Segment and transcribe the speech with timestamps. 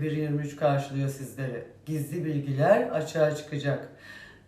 [0.00, 1.64] 1.23 karşılıyor sizleri.
[1.86, 3.88] Gizli bilgiler açığa çıkacak.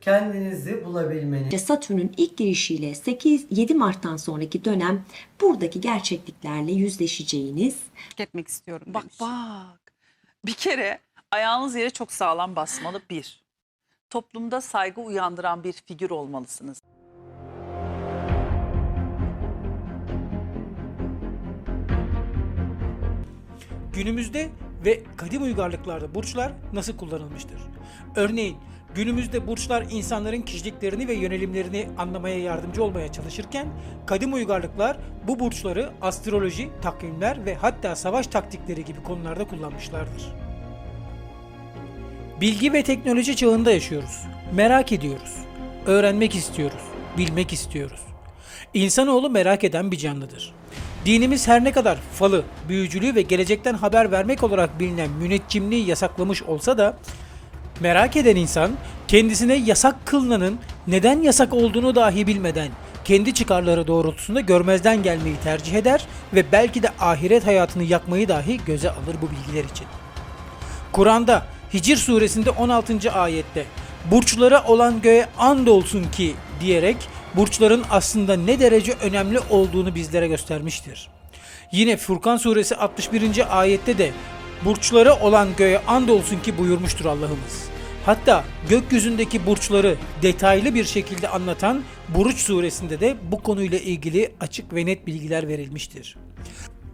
[0.00, 5.04] Kendinizi bulabilmeniz Satürn'ün ilk girişiyle 8-7 Mart'tan sonraki dönem
[5.40, 7.76] buradaki gerçekliklerle yüzleşeceğiniz
[8.18, 9.20] etmek istiyorum Bak demiş.
[9.20, 9.92] bak.
[10.46, 10.98] Bir kere
[11.30, 13.42] ayağınız yere çok sağlam basmalı bir.
[14.10, 16.82] Toplumda saygı uyandıran bir figür olmalısınız.
[23.92, 24.50] Günümüzde
[24.84, 27.60] ve kadim uygarlıklarda burçlar nasıl kullanılmıştır?
[28.16, 28.56] Örneğin
[28.94, 33.66] günümüzde burçlar insanların kişiliklerini ve yönelimlerini anlamaya yardımcı olmaya çalışırken
[34.06, 40.34] kadim uygarlıklar bu burçları astroloji, takvimler ve hatta savaş taktikleri gibi konularda kullanmışlardır.
[42.40, 44.22] Bilgi ve teknoloji çağında yaşıyoruz.
[44.54, 45.34] Merak ediyoruz.
[45.86, 46.82] Öğrenmek istiyoruz.
[47.18, 48.00] Bilmek istiyoruz.
[48.74, 50.54] İnsanoğlu merak eden bir canlıdır.
[51.08, 56.78] Dinimiz her ne kadar falı, büyücülüğü ve gelecekten haber vermek olarak bilinen müneccimliği yasaklamış olsa
[56.78, 56.96] da
[57.80, 58.70] merak eden insan
[59.08, 62.68] kendisine yasak kılınanın neden yasak olduğunu dahi bilmeden
[63.04, 68.90] kendi çıkarları doğrultusunda görmezden gelmeyi tercih eder ve belki de ahiret hayatını yakmayı dahi göze
[68.90, 69.86] alır bu bilgiler için.
[70.92, 73.12] Kur'an'da Hicr suresinde 16.
[73.12, 73.64] ayette
[74.10, 76.96] burçlara olan göğe and olsun ki diyerek
[77.38, 81.08] burçların aslında ne derece önemli olduğunu bizlere göstermiştir.
[81.72, 83.60] Yine Furkan suresi 61.
[83.60, 84.10] ayette de
[84.64, 87.68] burçlara olan göğe and olsun ki buyurmuştur Allah'ımız.
[88.06, 94.86] Hatta gökyüzündeki burçları detaylı bir şekilde anlatan Buruç suresinde de bu konuyla ilgili açık ve
[94.86, 96.16] net bilgiler verilmiştir.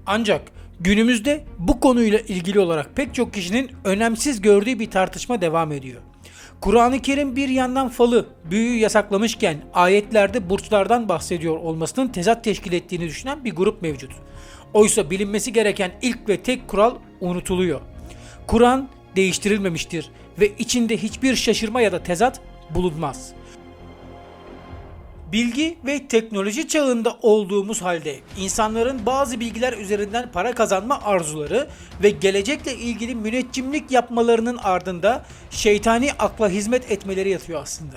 [0.06, 0.42] Ancak
[0.80, 6.00] günümüzde bu konuyla ilgili olarak pek çok kişinin önemsiz gördüğü bir tartışma devam ediyor.
[6.64, 13.44] Kur'an-ı Kerim bir yandan falı, büyüyü yasaklamışken ayetlerde burçlardan bahsediyor olmasının tezat teşkil ettiğini düşünen
[13.44, 14.10] bir grup mevcut.
[14.74, 17.80] Oysa bilinmesi gereken ilk ve tek kural unutuluyor.
[18.46, 23.32] Kur'an değiştirilmemiştir ve içinde hiçbir şaşırma ya da tezat bulunmaz.
[25.34, 31.68] Bilgi ve teknoloji çağında olduğumuz halde insanların bazı bilgiler üzerinden para kazanma arzuları
[32.02, 37.96] ve gelecekle ilgili müneccimlik yapmalarının ardında şeytani akla hizmet etmeleri yatıyor aslında.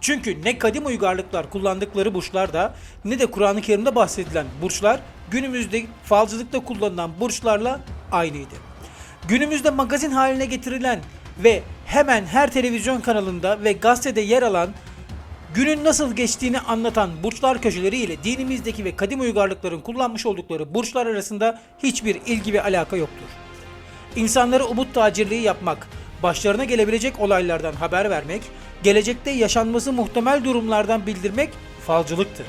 [0.00, 2.74] Çünkü ne kadim uygarlıklar kullandıkları burçlarda
[3.04, 5.00] ne de Kur'an-ı Kerim'de bahsedilen burçlar
[5.30, 7.80] günümüzde falcılıkta kullanılan burçlarla
[8.12, 8.54] aynıydı.
[9.28, 11.00] Günümüzde magazin haline getirilen
[11.44, 14.70] ve hemen her televizyon kanalında ve gazetede yer alan
[15.56, 21.60] günün nasıl geçtiğini anlatan burçlar köşeleri ile dinimizdeki ve kadim uygarlıkların kullanmış oldukları burçlar arasında
[21.82, 23.26] hiçbir ilgi ve alaka yoktur.
[24.16, 25.88] İnsanlara umut tacirliği yapmak,
[26.22, 28.42] başlarına gelebilecek olaylardan haber vermek,
[28.82, 31.50] gelecekte yaşanması muhtemel durumlardan bildirmek
[31.86, 32.46] falcılıktır.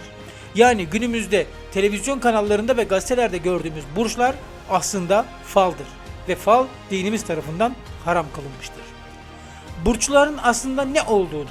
[0.55, 4.35] Yani günümüzde televizyon kanallarında ve gazetelerde gördüğümüz burçlar
[4.69, 5.87] aslında faldır
[6.27, 7.75] ve fal dinimiz tarafından
[8.05, 8.83] haram kılınmıştır.
[9.85, 11.49] Burçların aslında ne olduğunu,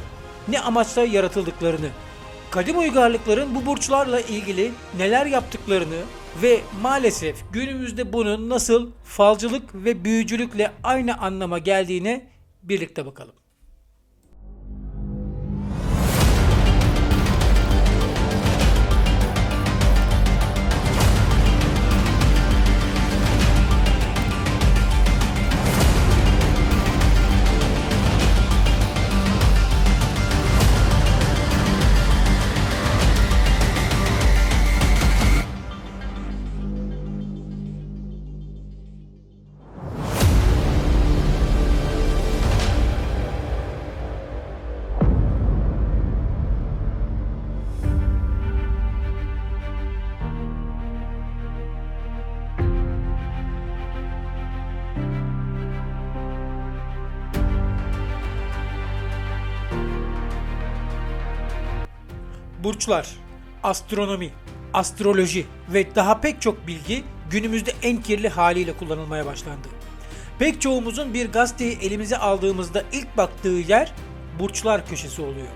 [0.49, 1.89] ne amaçla yaratıldıklarını,
[2.51, 6.03] kadim uygarlıkların bu burçlarla ilgili neler yaptıklarını
[6.43, 12.27] ve maalesef günümüzde bunun nasıl falcılık ve büyücülükle aynı anlama geldiğine
[12.62, 13.35] birlikte bakalım.
[62.66, 63.09] Burçlar,
[63.62, 64.31] astronomi,
[64.75, 69.69] astroloji ve daha pek çok bilgi günümüzde en kirli haliyle kullanılmaya başlandı.
[70.38, 73.93] Pek çoğumuzun bir gazeteyi elimize aldığımızda ilk baktığı yer
[74.38, 75.46] burçlar köşesi oluyor.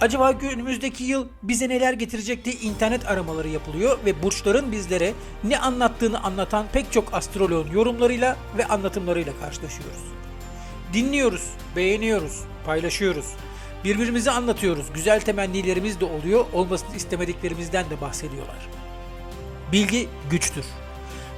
[0.00, 5.12] Acaba günümüzdeki yıl bize neler getirecek diye internet aramaları yapılıyor ve burçların bizlere
[5.44, 10.02] ne anlattığını anlatan pek çok astroloğun yorumlarıyla ve anlatımlarıyla karşılaşıyoruz.
[10.92, 13.26] Dinliyoruz, beğeniyoruz, paylaşıyoruz.
[13.84, 14.86] Birbirimize anlatıyoruz.
[14.94, 16.44] Güzel temennilerimiz de oluyor.
[16.52, 18.68] Olmasını istemediklerimizden de bahsediyorlar.
[19.72, 20.64] Bilgi güçtür.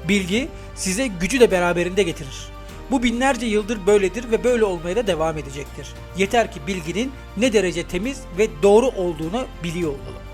[0.08, 2.49] Bilgi size gücü de beraberinde getirir.
[2.91, 5.88] Bu binlerce yıldır böyledir ve böyle olmaya da devam edecektir.
[6.17, 10.25] Yeter ki bilginin ne derece temiz ve doğru olduğunu biliyor olalım.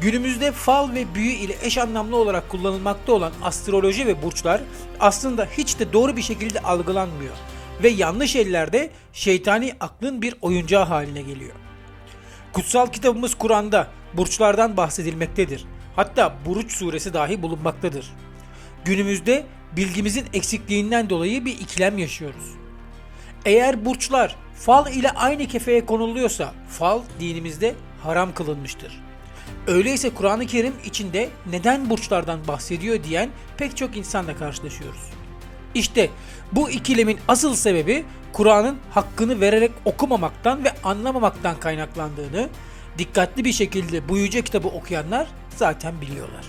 [0.00, 4.60] Günümüzde fal ve büyü ile eş anlamlı olarak kullanılmakta olan astroloji ve burçlar
[5.00, 7.34] aslında hiç de doğru bir şekilde algılanmıyor
[7.82, 11.54] ve yanlış ellerde şeytani aklın bir oyuncağı haline geliyor.
[12.52, 15.64] Kutsal kitabımız Kur'an'da burçlardan bahsedilmektedir.
[15.96, 18.10] Hatta Buruç suresi dahi bulunmaktadır.
[18.84, 19.46] Günümüzde
[19.76, 22.54] bilgimizin eksikliğinden dolayı bir ikilem yaşıyoruz.
[23.44, 29.00] Eğer burçlar fal ile aynı kefeye konuluyorsa fal dinimizde haram kılınmıştır.
[29.66, 35.19] Öyleyse Kur'an-ı Kerim içinde neden burçlardan bahsediyor diyen pek çok insanla karşılaşıyoruz.
[35.74, 36.10] İşte
[36.52, 42.48] bu ikilemin asıl sebebi Kur'an'ın hakkını vererek okumamaktan ve anlamamaktan kaynaklandığını
[42.98, 46.44] dikkatli bir şekilde bu yüce kitabı okuyanlar zaten biliyorlar.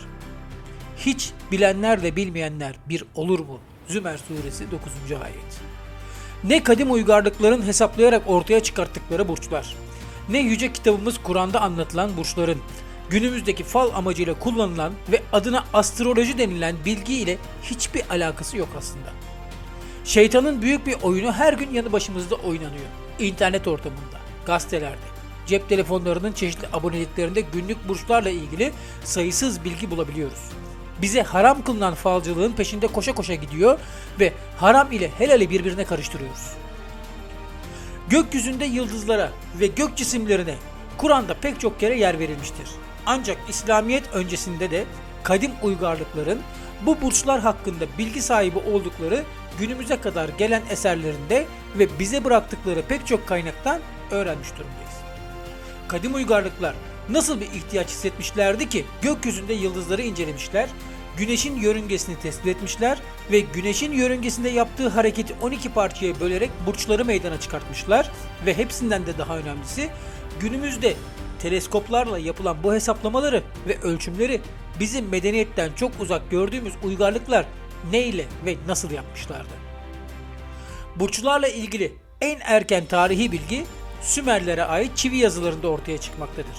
[0.98, 3.60] Hiç bilenler de bilmeyenler bir olur mu?
[3.88, 4.92] Zümer suresi 9.
[5.24, 5.62] ayet.
[6.44, 9.76] Ne kadim uygarlıkların hesaplayarak ortaya çıkarttıkları burçlar,
[10.30, 12.62] ne yüce kitabımız Kur'an'da anlatılan burçların,
[13.12, 19.10] günümüzdeki fal amacıyla kullanılan ve adına astroloji denilen bilgi ile hiçbir alakası yok aslında.
[20.06, 22.86] Şeytanın büyük bir oyunu her gün yanı başımızda oynanıyor.
[23.20, 25.12] İnternet ortamında, gazetelerde,
[25.48, 28.72] cep telefonlarının çeşitli aboneliklerinde günlük burçlarla ilgili
[29.04, 30.50] sayısız bilgi bulabiliyoruz.
[31.02, 33.80] Bize haram kılınan falcılığın peşinde koşa koşa gidiyor
[34.20, 36.54] ve haram ile helali birbirine karıştırıyoruz.
[38.10, 40.56] Gökyüzünde yıldızlara ve gök cisimlerine
[40.98, 42.68] Kur'an'da pek çok kere yer verilmiştir.
[43.06, 44.86] Ancak İslamiyet öncesinde de
[45.24, 46.40] kadim uygarlıkların
[46.86, 49.24] bu burçlar hakkında bilgi sahibi oldukları
[49.60, 51.46] günümüze kadar gelen eserlerinde
[51.80, 53.80] ve bize bıraktıkları pek çok kaynaktan
[54.12, 54.92] öğrenmiş durumdayız.
[55.88, 56.76] Kadim uygarlıklar
[57.10, 60.70] nasıl bir ihtiyaç hissetmişlerdi ki gökyüzünde yıldızları incelemişler,
[61.18, 62.98] güneşin yörüngesini tespit etmişler
[63.32, 68.12] ve güneşin yörüngesinde yaptığı hareketi 12 parçaya bölerek burçları meydana çıkartmışlar
[68.46, 69.90] ve hepsinden de daha önemlisi
[70.40, 70.96] günümüzde
[71.42, 74.42] teleskoplarla yapılan bu hesaplamaları ve ölçümleri
[74.80, 77.46] bizim medeniyetten çok uzak gördüğümüz uygarlıklar
[77.92, 79.54] ne ile ve nasıl yapmışlardı?
[80.96, 83.66] Burçlarla ilgili en erken tarihi bilgi
[84.02, 86.56] Sümerlere ait çivi yazılarında ortaya çıkmaktadır.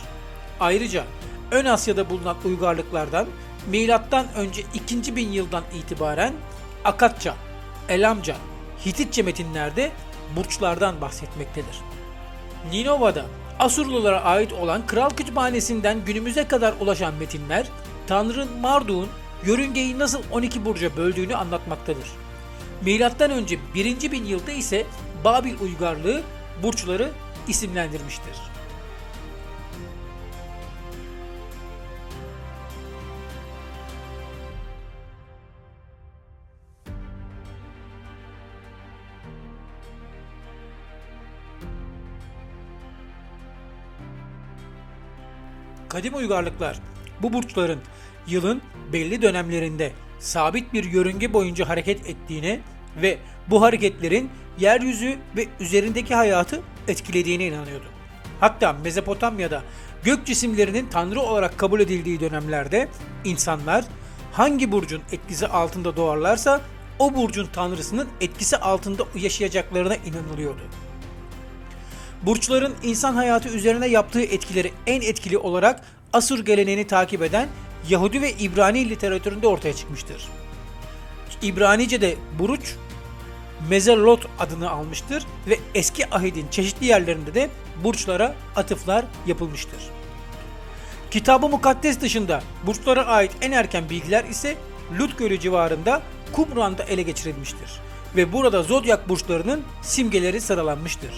[0.60, 1.04] Ayrıca
[1.50, 3.26] Ön Asya'da bulunan uygarlıklardan
[3.66, 6.32] milattan önce 2000 yıldan itibaren
[6.84, 7.34] Akatça,
[7.88, 8.36] Elamca,
[8.86, 9.90] Hititçe metinlerde
[10.36, 11.76] burçlardan bahsetmektedir.
[12.70, 13.24] Ninova'da
[13.58, 17.66] Asurlulara ait olan Kral Kütüphanesi'nden günümüze kadar ulaşan metinler
[18.06, 19.08] Tanrı Marduk'un
[19.44, 22.08] yörüngeyi nasıl 12 burca böldüğünü anlatmaktadır.
[22.84, 24.12] Milattan önce 1.
[24.12, 24.86] bin yılda ise
[25.24, 26.22] Babil uygarlığı
[26.62, 27.10] burçları
[27.48, 28.51] isimlendirmiştir.
[45.92, 46.78] Kadim uygarlıklar
[47.22, 47.78] bu burçların
[48.26, 48.62] yılın
[48.92, 52.60] belli dönemlerinde sabit bir yörünge boyunca hareket ettiğine
[53.02, 53.18] ve
[53.50, 57.84] bu hareketlerin yeryüzü ve üzerindeki hayatı etkilediğine inanıyordu.
[58.40, 59.62] Hatta Mezopotamya'da
[60.04, 62.88] gök cisimlerinin tanrı olarak kabul edildiği dönemlerde
[63.24, 63.84] insanlar
[64.32, 66.60] hangi burcun etkisi altında doğarlarsa
[66.98, 70.62] o burcun tanrısının etkisi altında yaşayacaklarına inanılıyordu.
[72.22, 75.80] Burçların insan hayatı üzerine yaptığı etkileri en etkili olarak
[76.12, 77.48] Asur geleneğini takip eden
[77.88, 80.28] Yahudi ve İbrani literatüründe ortaya çıkmıştır.
[81.42, 82.74] İbranice'de buruç
[83.70, 87.50] Mezellot adını almıştır ve eski ahidin çeşitli yerlerinde de
[87.84, 89.80] burçlara atıflar yapılmıştır.
[91.10, 94.56] Kitabı Mukaddes dışında burçlara ait en erken bilgiler ise
[94.98, 96.02] Lut Gölü civarında
[96.32, 97.80] Kumran'da ele geçirilmiştir
[98.16, 101.10] ve burada zodyak burçlarının simgeleri sıralanmıştır.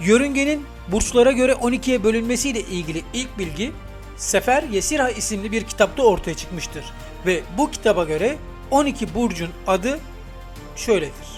[0.00, 3.72] Yörüngenin burçlara göre 12'ye bölünmesiyle ilgili ilk bilgi
[4.16, 6.84] Sefer Yesira isimli bir kitapta ortaya çıkmıştır
[7.26, 8.36] ve bu kitaba göre
[8.70, 9.98] 12 burcun adı
[10.76, 11.28] şöyledir.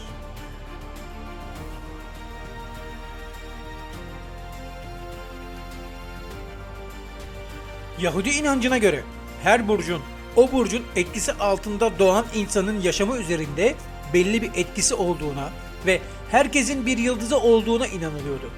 [8.00, 9.02] Yahudi inancına göre
[9.42, 10.02] her burcun
[10.36, 13.74] o burcun etkisi altında doğan insanın yaşamı üzerinde
[14.14, 15.50] belli bir etkisi olduğuna
[15.86, 16.00] ve
[16.30, 18.50] herkesin bir yıldızı olduğuna inanılıyordu.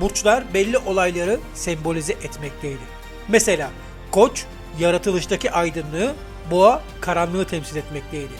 [0.00, 2.82] Burçlar belli olayları sembolize etmekteydi.
[3.28, 3.70] Mesela
[4.10, 4.44] koç
[4.78, 6.14] yaratılıştaki aydınlığı,
[6.50, 8.32] boğa karanlığı temsil etmekteydi.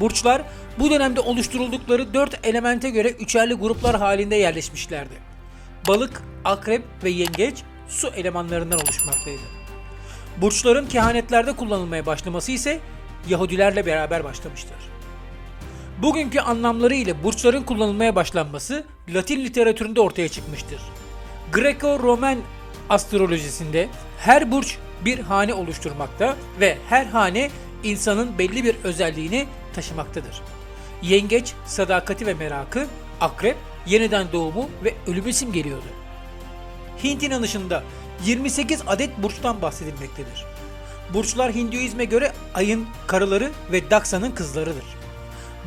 [0.00, 0.42] Burçlar
[0.78, 5.14] bu dönemde oluşturuldukları dört elemente göre üçerli gruplar halinde yerleşmişlerdi.
[5.88, 9.42] Balık, akrep ve yengeç su elemanlarından oluşmaktaydı.
[10.40, 12.80] Burçların kehanetlerde kullanılmaya başlaması ise
[13.28, 14.97] Yahudilerle beraber başlamıştır.
[16.02, 20.80] Bugünkü anlamları ile burçların kullanılmaya başlanması Latin literatüründe ortaya çıkmıştır.
[21.52, 22.38] Greco-Roman
[22.90, 23.88] astrolojisinde
[24.18, 27.50] her burç bir hane oluşturmakta ve her hane
[27.84, 30.40] insanın belli bir özelliğini taşımaktadır.
[31.02, 32.86] Yengeç sadakati ve merakı,
[33.20, 35.86] akrep yeniden doğumu ve ölümü simgeliyordu.
[37.04, 37.82] Hint inanışında
[38.24, 40.44] 28 adet burçtan bahsedilmektedir.
[41.14, 44.97] Burçlar Hinduizme göre ayın karıları ve Daksa'nın kızlarıdır.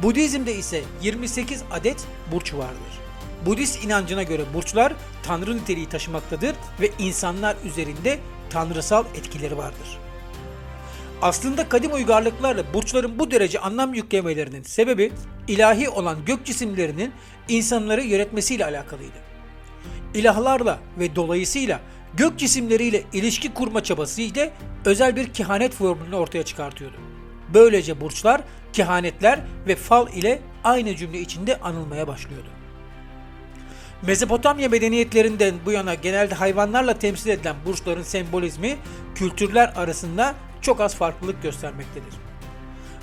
[0.03, 3.01] Budizm'de ise 28 adet burç vardır.
[3.45, 4.93] Budist inancına göre burçlar
[5.23, 8.19] tanrı niteliği taşımaktadır ve insanlar üzerinde
[8.49, 9.99] tanrısal etkileri vardır.
[11.21, 15.11] Aslında kadim uygarlıklarla burçların bu derece anlam yüklemelerinin sebebi
[15.47, 17.13] ilahi olan gök cisimlerinin
[17.49, 19.17] insanları yönetmesiyle alakalıydı.
[20.13, 21.79] İlahlarla ve dolayısıyla
[22.13, 24.49] gök cisimleriyle ilişki kurma çabasıyla
[24.85, 27.10] özel bir kehanet formülünü ortaya çıkartıyordu.
[27.53, 28.41] Böylece burçlar,
[28.73, 32.47] kehanetler ve fal ile aynı cümle içinde anılmaya başlıyordu.
[34.01, 38.77] Mezopotamya medeniyetlerinden bu yana genelde hayvanlarla temsil edilen burçların sembolizmi
[39.15, 42.13] kültürler arasında çok az farklılık göstermektedir.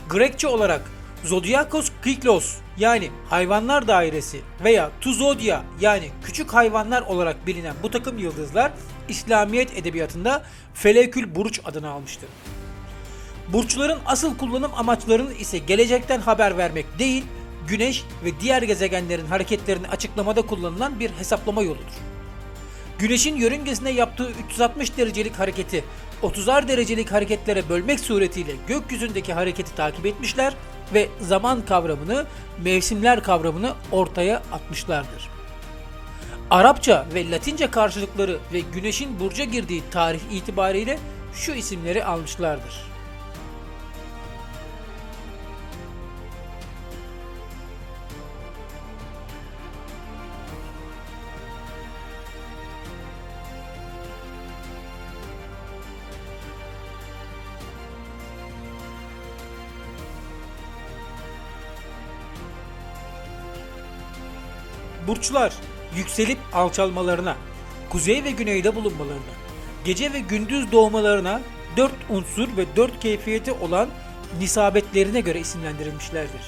[0.09, 0.81] Grekçe olarak
[1.25, 8.73] Zodiakos Kyklos yani hayvanlar dairesi veya Tuzodia yani küçük hayvanlar olarak bilinen bu takım yıldızlar
[9.09, 10.43] İslamiyet edebiyatında
[10.75, 12.29] Felekül Buruç adını almıştır.
[13.53, 17.25] Burçların asıl kullanım amaçlarının ise gelecekten haber vermek değil,
[17.69, 21.93] Güneş ve diğer gezegenlerin hareketlerini açıklamada kullanılan bir hesaplama yoludur.
[22.99, 25.85] Güneşin yörüngesine yaptığı 360 derecelik hareketi
[26.23, 30.55] 30'ar derecelik hareketlere bölmek suretiyle gökyüzündeki hareketi takip etmişler
[30.95, 32.27] ve zaman kavramını,
[32.65, 35.29] mevsimler kavramını ortaya atmışlardır.
[36.51, 40.99] Arapça ve Latince karşılıkları ve güneşin burca girdiği tarih itibariyle
[41.35, 42.89] şu isimleri almışlardır.
[65.19, 65.53] Burçlar
[65.97, 67.37] yükselip alçalmalarına,
[67.91, 69.35] kuzey ve güneyde bulunmalarına,
[69.85, 71.41] gece ve gündüz doğmalarına
[71.77, 73.89] dört unsur ve dört keyfiyeti olan
[74.41, 76.41] nisabetlerine göre isimlendirilmişlerdir.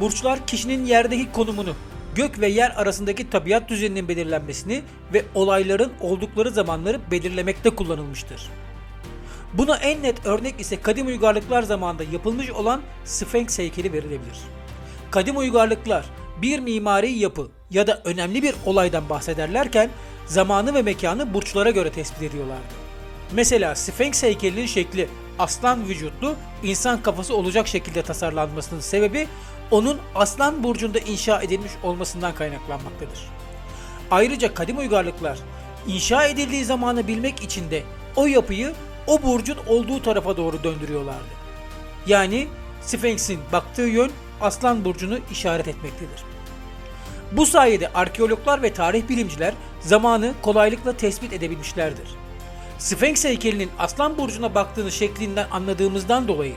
[0.00, 1.74] Burçlar kişinin yerdeki konumunu,
[2.14, 8.50] gök ve yer arasındaki tabiat düzeninin belirlenmesini ve olayların oldukları zamanları belirlemekte kullanılmıştır.
[9.54, 14.38] Buna en net örnek ise kadim uygarlıklar zamanında yapılmış olan Sphinx heykeli verilebilir.
[15.10, 16.06] Kadim uygarlıklar
[16.42, 19.90] bir mimari yapı ya da önemli bir olaydan bahsederlerken
[20.26, 22.74] zamanı ve mekanı burçlara göre tespit ediyorlardı.
[23.32, 29.28] Mesela Sphinx heykelinin şekli aslan vücutlu insan kafası olacak şekilde tasarlanmasının sebebi
[29.70, 33.28] onun aslan burcunda inşa edilmiş olmasından kaynaklanmaktadır.
[34.10, 35.38] Ayrıca kadim uygarlıklar
[35.86, 37.82] inşa edildiği zamanı bilmek için de
[38.16, 38.72] o yapıyı
[39.06, 41.40] o burcun olduğu tarafa doğru döndürüyorlardı.
[42.06, 42.48] Yani
[42.82, 46.29] Sphinx'in baktığı yön Aslan burcunu işaret etmektedir.
[47.32, 52.08] Bu sayede arkeologlar ve tarih bilimciler zamanı kolaylıkla tespit edebilmişlerdir.
[52.78, 56.54] Sphinx heykelinin Aslan burcuna baktığını şeklinden anladığımızdan dolayı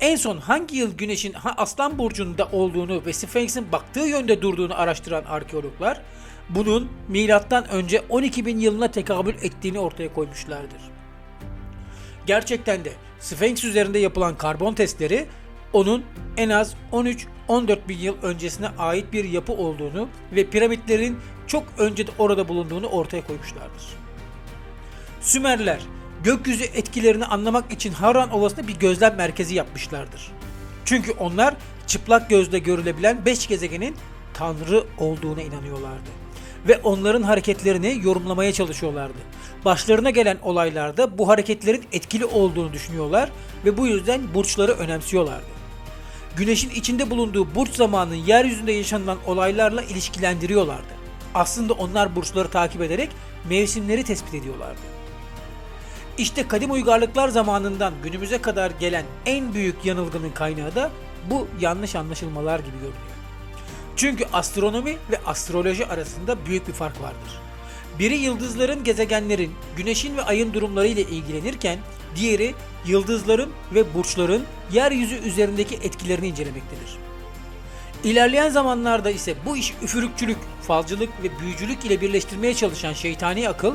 [0.00, 6.02] en son hangi yıl Güneş'in Aslan burcunda olduğunu ve Sphinx'in baktığı yönde durduğunu araştıran arkeologlar
[6.48, 10.80] bunun milattan önce 12 bin yılına tekabül ettiğini ortaya koymuşlardır.
[12.26, 15.26] Gerçekten de Sphinx üzerinde yapılan karbon testleri
[15.72, 16.04] onun
[16.36, 16.74] en az
[17.48, 22.86] 13-14 bin yıl öncesine ait bir yapı olduğunu ve piramitlerin çok önce de orada bulunduğunu
[22.86, 23.82] ortaya koymuşlardır.
[25.20, 25.80] Sümerler
[26.24, 30.32] gökyüzü etkilerini anlamak için Harran Ovası'nda bir gözlem merkezi yapmışlardır.
[30.84, 31.54] Çünkü onlar
[31.86, 33.96] çıplak gözle görülebilen 5 gezegenin
[34.34, 36.10] tanrı olduğuna inanıyorlardı
[36.68, 39.18] ve onların hareketlerini yorumlamaya çalışıyorlardı.
[39.64, 43.30] Başlarına gelen olaylarda bu hareketlerin etkili olduğunu düşünüyorlar
[43.64, 45.55] ve bu yüzden burçları önemsiyorlardı.
[46.36, 50.94] Güneşin içinde bulunduğu burç zamanının yeryüzünde yaşanılan olaylarla ilişkilendiriyorlardı.
[51.34, 53.10] Aslında onlar burçları takip ederek
[53.48, 54.80] mevsimleri tespit ediyorlardı.
[56.18, 60.90] İşte kadim uygarlıklar zamanından günümüze kadar gelen en büyük yanılgının kaynağı da
[61.30, 63.16] bu yanlış anlaşılmalar gibi görünüyor.
[63.96, 67.45] Çünkü astronomi ve astroloji arasında büyük bir fark vardır.
[67.98, 71.78] Biri yıldızların, gezegenlerin, güneşin ve ayın durumları ile ilgilenirken
[72.16, 72.54] diğeri
[72.86, 76.98] yıldızların ve burçların yeryüzü üzerindeki etkilerini incelemektedir.
[78.04, 83.74] İlerleyen zamanlarda ise bu iş üfürükçülük, falcılık ve büyücülük ile birleştirmeye çalışan şeytani akıl,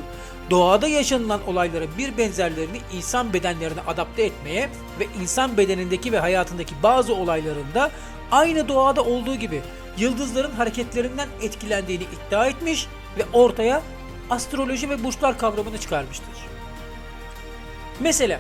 [0.50, 7.16] doğada yaşanılan olayların bir benzerlerini insan bedenlerine adapte etmeye ve insan bedenindeki ve hayatındaki bazı
[7.16, 7.92] olaylarında
[8.32, 9.62] aynı doğada olduğu gibi
[9.98, 12.88] yıldızların hareketlerinden etkilendiğini iddia etmiş
[13.18, 13.82] ve ortaya
[14.30, 16.36] astroloji ve burçlar kavramını çıkarmıştır.
[18.00, 18.40] Mesela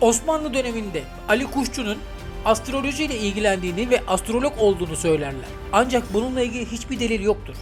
[0.00, 1.98] Osmanlı döneminde Ali Kuşçu'nun
[2.44, 5.48] astroloji ile ilgilendiğini ve astrolog olduğunu söylerler.
[5.72, 7.54] Ancak bununla ilgili hiçbir delil yoktur.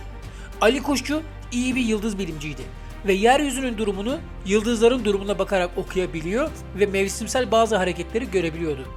[0.61, 1.23] Ali Kuşçu
[1.53, 2.63] iyi bir yıldız bilimciydi
[3.07, 8.89] ve yeryüzünün durumunu yıldızların durumuna bakarak okuyabiliyor ve mevsimsel bazı hareketleri görebiliyordu.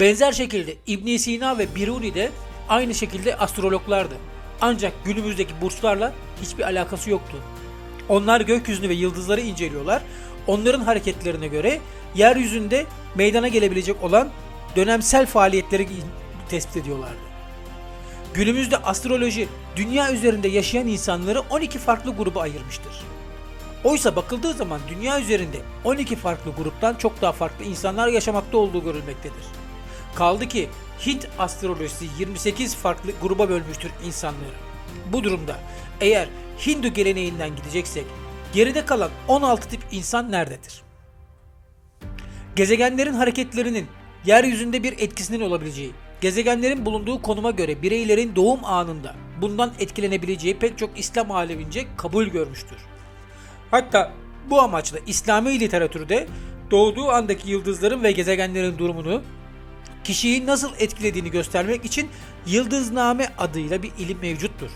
[0.00, 2.30] Benzer şekilde İbn Sina ve Biruni de
[2.68, 4.14] aynı şekilde astrologlardı.
[4.60, 6.12] Ancak günümüzdeki burçlarla
[6.42, 7.36] hiçbir alakası yoktu.
[8.08, 10.02] Onlar gökyüzünü ve yıldızları inceliyorlar.
[10.46, 11.80] Onların hareketlerine göre
[12.14, 14.28] yeryüzünde meydana gelebilecek olan
[14.76, 15.88] dönemsel faaliyetleri
[16.48, 17.26] tespit ediyorlardı.
[18.34, 22.92] Günümüzde astroloji dünya üzerinde yaşayan insanları 12 farklı gruba ayırmıştır.
[23.84, 29.44] Oysa bakıldığı zaman dünya üzerinde 12 farklı gruptan çok daha farklı insanlar yaşamakta olduğu görülmektedir.
[30.14, 30.68] Kaldı ki
[31.06, 34.54] Hint astrolojisi 28 farklı gruba bölmüştür insanları.
[35.12, 35.56] Bu durumda
[36.00, 36.28] eğer
[36.66, 38.04] Hindu geleneğinden gideceksek
[38.52, 40.82] geride kalan 16 tip insan nerededir?
[42.56, 43.86] Gezegenlerin hareketlerinin
[44.26, 50.98] yeryüzünde bir etkisinin olabileceği, gezegenlerin bulunduğu konuma göre bireylerin doğum anında bundan etkilenebileceği pek çok
[50.98, 52.78] İslam alemince kabul görmüştür.
[53.70, 54.12] Hatta
[54.50, 56.26] bu amaçla İslami literatürde
[56.70, 59.22] doğduğu andaki yıldızların ve gezegenlerin durumunu
[60.06, 62.08] kişiyi nasıl etkilediğini göstermek için
[62.46, 64.70] yıldızname adıyla bir ilim mevcuttur.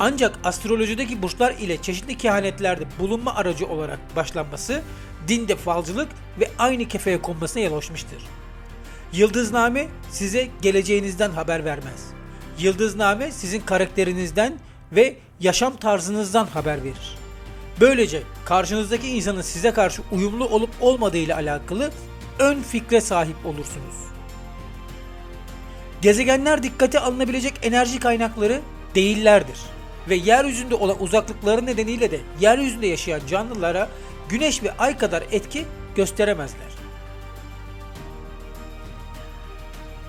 [0.00, 4.82] Ancak astrolojideki burçlar ile çeşitli kehanetlerde bulunma aracı olarak başlanması
[5.28, 6.08] dinde falcılık
[6.40, 8.22] ve aynı kefeye konmasına yol açmıştır.
[9.12, 12.06] Yıldızname size geleceğinizden haber vermez.
[12.58, 14.58] Yıldızname sizin karakterinizden
[14.92, 17.16] ve yaşam tarzınızdan haber verir.
[17.80, 21.90] Böylece karşınızdaki insanın size karşı uyumlu olup olmadığı ile alakalı
[22.38, 24.11] ön fikre sahip olursunuz.
[26.02, 28.60] Gezegenler dikkate alınabilecek enerji kaynakları
[28.94, 29.58] değillerdir
[30.08, 33.88] ve yeryüzünde olan uzaklıkları nedeniyle de yeryüzünde yaşayan canlılara
[34.28, 35.64] güneş ve ay kadar etki
[35.96, 36.72] gösteremezler.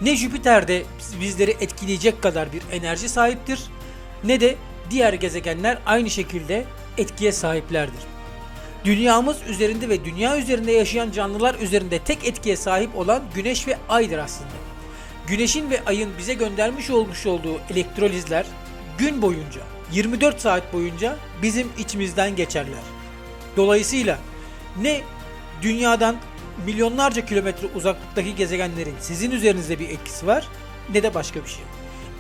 [0.02, 0.84] Ne Jüpiter'de
[1.22, 3.64] bizleri etkileyecek kadar bir enerji sahiptir
[4.24, 4.56] ne de
[4.90, 6.66] diğer gezegenler aynı şekilde
[6.98, 8.04] etkiye sahiplerdir.
[8.86, 14.18] Dünyamız üzerinde ve dünya üzerinde yaşayan canlılar üzerinde tek etkiye sahip olan güneş ve aydır
[14.18, 14.73] aslında.
[15.28, 18.46] Güneşin ve ayın bize göndermiş olmuş olduğu elektrolizler
[18.98, 22.84] gün boyunca 24 saat boyunca bizim içimizden geçerler.
[23.58, 24.20] Dolayısıyla
[24.82, 25.02] ne
[25.62, 26.16] dünyadan
[26.66, 30.48] milyonlarca kilometre uzaklıktaki gezegenlerin sizin üzerinizde bir etkisi var
[30.94, 31.64] ne de başka bir şey.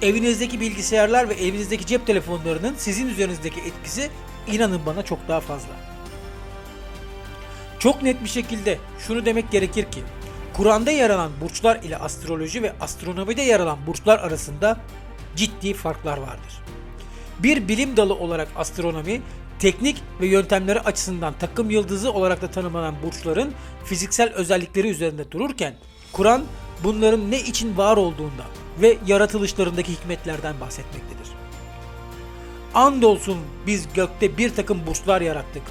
[0.01, 4.09] Evinizdeki bilgisayarlar ve evinizdeki cep telefonlarının sizin üzerinizdeki etkisi
[4.47, 5.73] inanın bana çok daha fazla.
[7.79, 10.03] Çok net bir şekilde şunu demek gerekir ki
[10.53, 14.77] Kur'an'da yer alan burçlar ile astroloji ve astronomide yer alan burçlar arasında
[15.35, 16.61] ciddi farklar vardır.
[17.39, 19.21] Bir bilim dalı olarak astronomi,
[19.59, 23.53] teknik ve yöntemleri açısından takım yıldızı olarak da tanımlanan burçların
[23.85, 25.75] fiziksel özellikleri üzerinde dururken,
[26.11, 26.43] Kur'an
[26.83, 28.47] bunların ne için var olduğundan
[28.81, 31.27] ve yaratılışlarındaki hikmetlerden bahsetmektedir.
[32.73, 33.37] Andolsun
[33.67, 35.63] biz gökte bir takım burçlar yarattık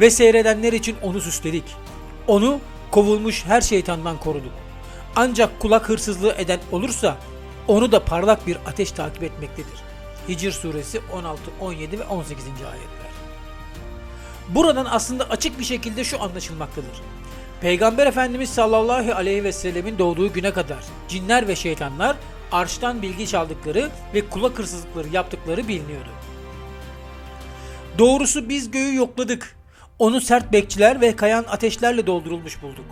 [0.00, 1.64] ve seyredenler için onu süsledik.
[2.26, 2.60] Onu
[2.94, 4.52] kovulmuş her şeytandan koruduk.
[5.16, 7.16] Ancak kulak hırsızlığı eden olursa
[7.68, 9.78] onu da parlak bir ateş takip etmektedir.
[10.28, 12.44] Hicr suresi 16, 17 ve 18.
[12.46, 13.12] ayetler.
[14.48, 17.02] Buradan aslında açık bir şekilde şu anlaşılmaktadır.
[17.60, 22.16] Peygamber Efendimiz sallallahu aleyhi ve sellemin doğduğu güne kadar cinler ve şeytanlar
[22.52, 26.10] arştan bilgi çaldıkları ve kulak hırsızlıkları yaptıkları biliniyordu.
[27.98, 29.56] Doğrusu biz göğü yokladık.
[29.98, 32.84] Onu sert bekçiler ve kayan ateşlerle doldurulmuş bulduk.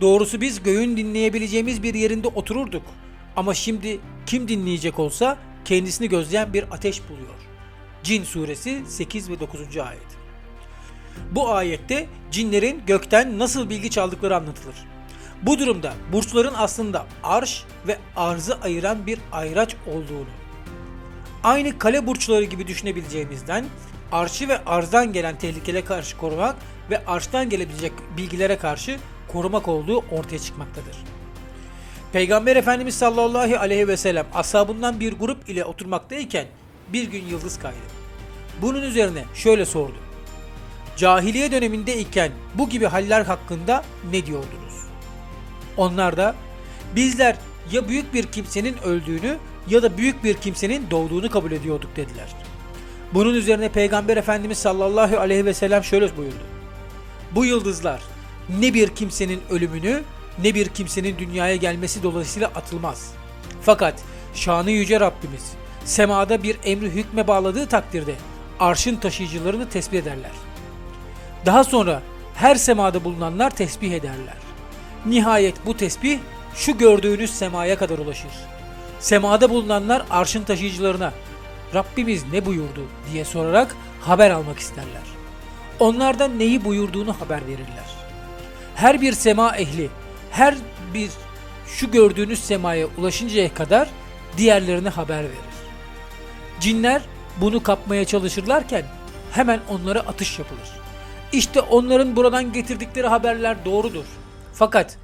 [0.00, 2.82] Doğrusu biz göğün dinleyebileceğimiz bir yerinde otururduk.
[3.36, 7.34] Ama şimdi kim dinleyecek olsa kendisini gözleyen bir ateş buluyor.
[8.02, 9.60] Cin suresi 8 ve 9.
[9.60, 10.16] ayet.
[11.32, 14.76] Bu ayette cinlerin gökten nasıl bilgi çaldıkları anlatılır.
[15.42, 20.26] Bu durumda burçların aslında arş ve arzı ayıran bir ayraç olduğunu,
[21.44, 23.64] aynı kale burçları gibi düşünebileceğimizden
[24.12, 26.56] arşı ve arzdan gelen tehlikelere karşı korumak
[26.90, 30.96] ve arştan gelebilecek bilgilere karşı korumak olduğu ortaya çıkmaktadır.
[32.12, 36.46] Peygamber Efendimiz sallallahu aleyhi ve sellem ashabından bir grup ile oturmaktayken
[36.92, 37.76] bir gün yıldız kaydı.
[38.62, 39.96] Bunun üzerine şöyle sordu.
[40.96, 44.74] Cahiliye dönemindeyken bu gibi haller hakkında ne diyordunuz?
[45.76, 46.34] Onlar da
[46.96, 47.36] bizler
[47.72, 49.36] ya büyük bir kimsenin öldüğünü
[49.68, 52.45] ya da büyük bir kimsenin doğduğunu kabul ediyorduk dediler.
[53.14, 56.34] Bunun üzerine Peygamber Efendimiz sallallahu aleyhi ve sellem şöyle buyurdu.
[57.32, 58.00] Bu yıldızlar
[58.60, 60.02] ne bir kimsenin ölümünü
[60.42, 63.12] ne bir kimsenin dünyaya gelmesi dolayısıyla atılmaz.
[63.62, 63.94] Fakat
[64.34, 65.52] şanı yüce Rabbimiz
[65.84, 68.14] semada bir emri hükme bağladığı takdirde
[68.60, 70.30] arşın taşıyıcılarını tespit ederler.
[71.46, 72.02] Daha sonra
[72.34, 74.36] her semada bulunanlar tesbih ederler.
[75.06, 76.18] Nihayet bu tesbih
[76.54, 78.30] şu gördüğünüz semaya kadar ulaşır.
[79.00, 81.12] Semada bulunanlar arşın taşıyıcılarına
[81.74, 85.02] Rabbimiz ne buyurdu diye sorarak haber almak isterler.
[85.80, 87.96] Onlardan neyi buyurduğunu haber verirler.
[88.74, 89.88] Her bir sema ehli,
[90.30, 90.54] her
[90.94, 91.10] bir
[91.66, 93.88] şu gördüğünüz semaya ulaşıncaya kadar
[94.36, 95.56] diğerlerine haber verir.
[96.60, 97.02] Cinler
[97.40, 98.84] bunu kapmaya çalışırlarken
[99.32, 100.68] hemen onlara atış yapılır.
[101.32, 104.04] İşte onların buradan getirdikleri haberler doğrudur.
[104.54, 104.98] Fakat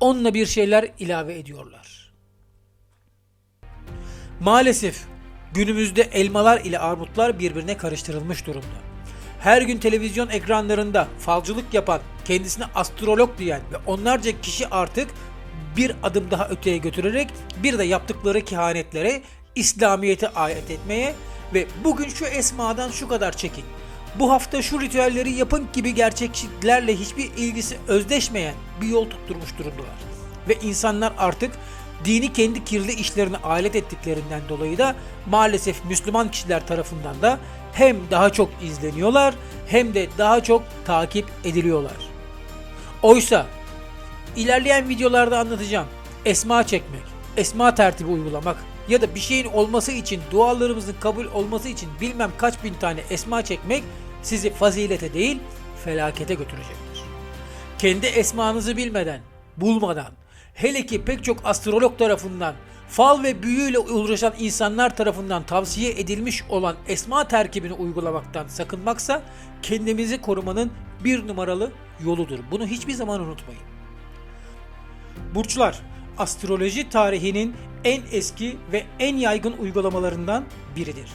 [0.00, 2.12] onunla bir şeyler ilave ediyorlar.
[4.40, 5.06] Maalesef
[5.54, 8.66] günümüzde elmalar ile armutlar birbirine karıştırılmış durumda.
[9.40, 15.08] Her gün televizyon ekranlarında falcılık yapan, kendisine astrolog diyen ve onlarca kişi artık
[15.76, 17.28] bir adım daha öteye götürerek
[17.62, 19.22] bir de yaptıkları kehanetlere
[19.54, 21.14] İslamiyet'e ayet etmeye
[21.54, 23.64] ve bugün şu esmadan şu kadar çekin.
[24.18, 29.98] Bu hafta şu ritüelleri yapın gibi gerçekliklerle hiçbir ilgisi özdeşmeyen bir yol tutturmuş durumdalar.
[30.48, 31.50] Ve insanlar artık
[32.04, 37.38] dini kendi kirli işlerine alet ettiklerinden dolayı da maalesef Müslüman kişiler tarafından da
[37.72, 39.34] hem daha çok izleniyorlar
[39.66, 41.96] hem de daha çok takip ediliyorlar.
[43.02, 43.46] Oysa
[44.36, 45.86] ilerleyen videolarda anlatacağım.
[46.24, 47.02] Esma çekmek,
[47.36, 48.56] esma tertibi uygulamak
[48.88, 53.44] ya da bir şeyin olması için, dualarımızın kabul olması için bilmem kaç bin tane esma
[53.44, 53.84] çekmek
[54.22, 55.38] sizi fazilete değil
[55.84, 57.02] felakete götürecektir.
[57.78, 59.20] Kendi esmanızı bilmeden,
[59.56, 60.12] bulmadan,
[60.58, 62.54] hele ki pek çok astrolog tarafından,
[62.88, 69.22] fal ve büyüyle uğraşan insanlar tarafından tavsiye edilmiş olan esma terkibini uygulamaktan sakınmaksa
[69.62, 70.70] kendimizi korumanın
[71.04, 71.72] bir numaralı
[72.04, 72.38] yoludur.
[72.50, 73.62] Bunu hiçbir zaman unutmayın.
[75.34, 75.80] Burçlar
[76.18, 80.44] astroloji tarihinin en eski ve en yaygın uygulamalarından
[80.76, 81.10] biridir.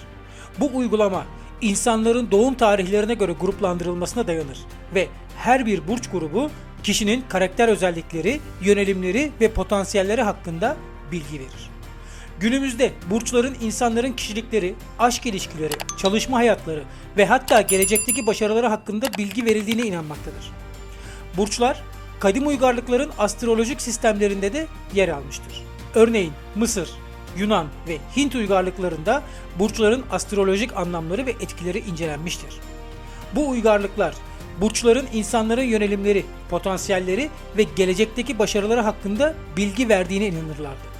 [0.59, 1.25] Bu uygulama
[1.61, 4.59] insanların doğum tarihlerine göre gruplandırılmasına dayanır
[4.95, 6.49] ve her bir burç grubu
[6.83, 10.77] kişinin karakter özellikleri, yönelimleri ve potansiyelleri hakkında
[11.11, 11.69] bilgi verir.
[12.39, 16.83] Günümüzde burçların insanların kişilikleri, aşk ilişkileri, çalışma hayatları
[17.17, 20.51] ve hatta gelecekteki başarıları hakkında bilgi verildiğine inanmaktadır.
[21.37, 21.83] Burçlar
[22.19, 25.63] kadim uygarlıkların astrolojik sistemlerinde de yer almıştır.
[25.95, 26.89] Örneğin Mısır,
[27.37, 29.23] Yunan ve Hint uygarlıklarında
[29.59, 32.53] burçların astrolojik anlamları ve etkileri incelenmiştir.
[33.35, 34.15] Bu uygarlıklar
[34.61, 40.93] burçların insanların yönelimleri, potansiyelleri ve gelecekteki başarıları hakkında bilgi verdiğine inanırlardı.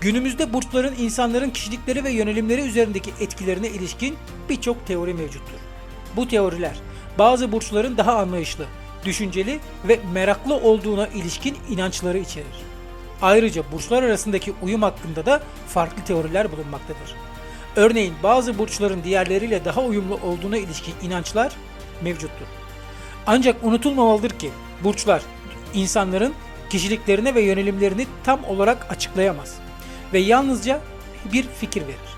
[0.00, 4.16] Günümüzde burçların insanların kişilikleri ve yönelimleri üzerindeki etkilerine ilişkin
[4.48, 5.58] birçok teori mevcuttur.
[6.16, 6.76] Bu teoriler
[7.18, 8.64] bazı burçların daha anlayışlı,
[9.04, 12.72] düşünceli ve meraklı olduğuna ilişkin inançları içerir.
[13.22, 17.14] Ayrıca burçlar arasındaki uyum hakkında da farklı teoriler bulunmaktadır.
[17.76, 21.52] Örneğin bazı burçların diğerleriyle daha uyumlu olduğuna ilişkin inançlar
[22.02, 22.46] mevcuttur.
[23.26, 24.50] Ancak unutulmamalıdır ki
[24.84, 25.22] burçlar
[25.74, 26.34] insanların
[26.70, 29.54] kişiliklerine ve yönelimlerini tam olarak açıklayamaz
[30.12, 30.80] ve yalnızca
[31.32, 32.12] bir fikir verir.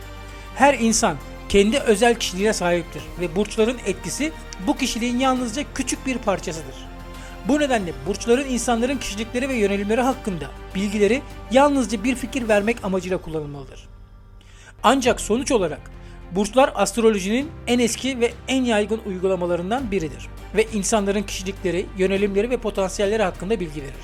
[0.55, 1.17] Her insan
[1.49, 4.33] kendi özel kişiliğine sahiptir ve burçların etkisi
[4.67, 6.75] bu kişiliğin yalnızca küçük bir parçasıdır.
[7.49, 13.89] Bu nedenle burçların insanların kişilikleri ve yönelimleri hakkında bilgileri yalnızca bir fikir vermek amacıyla kullanılmalıdır.
[14.83, 15.81] Ancak sonuç olarak
[16.35, 23.23] burçlar astrolojinin en eski ve en yaygın uygulamalarından biridir ve insanların kişilikleri, yönelimleri ve potansiyelleri
[23.23, 23.95] hakkında bilgi verir.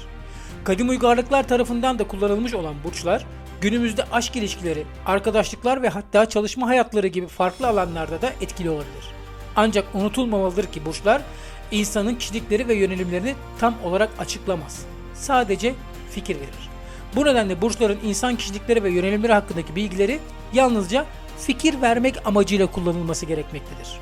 [0.65, 3.27] Kadim uygarlıklar tarafından da kullanılmış olan burçlar
[3.61, 9.15] günümüzde aşk ilişkileri, arkadaşlıklar ve hatta çalışma hayatları gibi farklı alanlarda da etkili olabilir.
[9.57, 11.23] Ancak unutulmamalıdır ki burçlar
[11.71, 14.83] insanın kişilikleri ve yönelimlerini tam olarak açıklamaz.
[15.15, 15.75] Sadece
[16.11, 16.71] fikir verir.
[17.17, 20.19] Bu nedenle burçların insan kişilikleri ve yönelimleri hakkındaki bilgileri
[20.53, 21.07] yalnızca
[21.41, 24.01] fikir vermek amacıyla kullanılması gerekmektedir.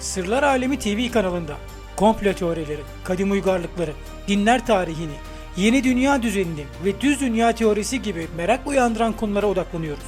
[0.00, 1.56] Sırlar Alemi TV kanalında
[1.96, 3.92] komplo teorileri, kadim uygarlıkları,
[4.28, 5.14] dinler tarihini,
[5.56, 10.04] yeni dünya düzenini ve düz dünya teorisi gibi merak uyandıran konulara odaklanıyoruz.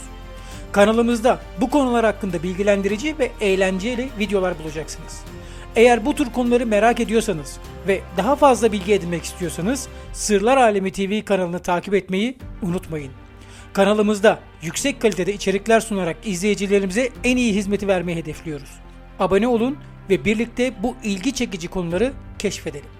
[0.72, 5.22] Kanalımızda bu konular hakkında bilgilendirici ve eğlenceli videolar bulacaksınız.
[5.76, 11.24] Eğer bu tür konuları merak ediyorsanız ve daha fazla bilgi edinmek istiyorsanız Sırlar Alemi TV
[11.24, 13.12] kanalını takip etmeyi unutmayın.
[13.72, 18.70] Kanalımızda yüksek kalitede içerikler sunarak izleyicilerimize en iyi hizmeti vermeyi hedefliyoruz.
[19.18, 19.78] Abone olun
[20.10, 22.97] ve birlikte bu ilgi çekici konuları keşfedelim.